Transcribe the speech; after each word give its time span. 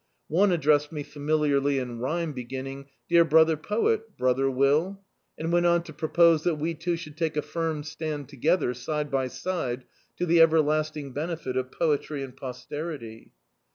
One 0.29 0.51
addressed 0.51 0.91
me 0.91 1.03
familiarly 1.03 1.77
in 1.77 1.99
rhyme, 1.99 2.33
beginning— 2.33 2.87
"Dear 3.07 3.23
brother 3.23 3.55
poet, 3.55 4.17
brother 4.17 4.49
Will;" 4.49 4.99
and 5.37 5.51
went 5.53 5.67
on 5.67 5.83
to 5.83 5.93
propose 5.93 6.41
that 6.43 6.55
we 6.55 6.73
two 6.73 6.95
should 6.97 7.15
take 7.15 7.37
a 7.37 7.43
firm 7.43 7.83
stand 7.83 8.27
tt^ther, 8.27 8.75
side 8.75 9.11
by 9.11 9.27
side, 9.27 9.83
to 10.17 10.25
the 10.25 10.41
everlasting 10.41 11.11
benefit 11.13 11.55
of 11.55 11.71
poetry 11.71 12.23
and 12.23 12.35
posterity. 12.35 13.31